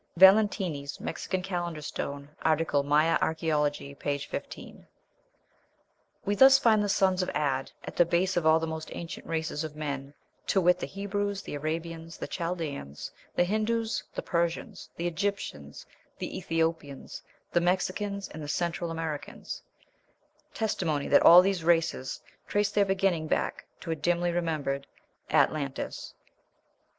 (Valentini's 0.17 0.99
"Mexican 0.99 1.43
Calendar 1.43 1.83
Stone," 1.83 2.27
art. 2.41 2.63
Maya 2.83 3.19
Archæology, 3.19 3.93
p. 3.99 4.17
15.) 4.17 4.87
We 6.25 6.33
thus 6.33 6.57
find 6.57 6.81
the 6.83 6.89
sons 6.89 7.21
of 7.21 7.29
Ad 7.35 7.71
at 7.85 7.95
the 7.95 8.03
base 8.03 8.35
of 8.35 8.43
all 8.43 8.59
the 8.59 8.65
most 8.65 8.89
ancient 8.95 9.27
races 9.27 9.63
of 9.63 9.75
men, 9.75 10.15
to 10.47 10.59
wit, 10.59 10.79
the 10.79 10.87
Hebrews, 10.87 11.43
the 11.43 11.53
Arabians, 11.53 12.17
the 12.17 12.27
Chaldeans, 12.27 13.11
the 13.35 13.43
Hindoos, 13.45 14.01
the 14.15 14.23
Persians, 14.23 14.89
the 14.95 15.05
Egyptians, 15.05 15.85
the 16.17 16.35
Ethiopians, 16.35 17.21
the 17.51 17.61
Mexicans, 17.61 18.27
and 18.29 18.41
the 18.41 18.47
Central 18.47 18.89
Americans; 18.89 19.61
testimony 20.51 21.07
that 21.09 21.21
all 21.21 21.43
these 21.43 21.63
races 21.63 22.21
traced 22.47 22.73
their 22.73 22.85
beginning 22.85 23.27
back 23.27 23.67
to 23.81 23.91
a 23.91 23.95
dimly 23.95 24.31
remembered 24.31 24.87
Ad 25.29 25.51
lantis. 25.51 26.15